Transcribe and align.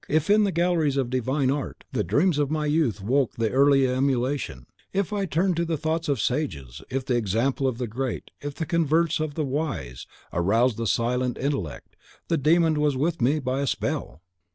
If, 0.09 0.31
in 0.31 0.45
the 0.45 0.51
galleries 0.51 0.97
of 0.97 1.11
Divine 1.11 1.51
Art, 1.51 1.83
the 1.91 2.03
dreams 2.03 2.39
of 2.39 2.49
my 2.49 2.65
youth 2.65 3.01
woke 3.01 3.33
the 3.35 3.51
early 3.51 3.87
emulation, 3.87 4.65
if 4.93 5.13
I 5.13 5.27
turned 5.27 5.55
to 5.57 5.63
the 5.63 5.77
thoughts 5.77 6.09
of 6.09 6.19
sages; 6.19 6.81
if 6.89 7.05
the 7.05 7.15
example 7.17 7.67
of 7.67 7.77
the 7.77 7.85
great, 7.85 8.31
if 8.41 8.55
the 8.55 8.65
converse 8.65 9.19
of 9.19 9.35
the 9.35 9.45
wise, 9.45 10.07
aroused 10.33 10.77
the 10.77 10.87
silenced 10.87 11.37
intellect, 11.37 11.95
the 12.29 12.37
demon 12.37 12.79
was 12.81 12.97
with 12.97 13.21
me 13.21 13.33
as 13.35 13.41
by 13.41 13.61
a 13.61 13.67
spell. 13.67 14.23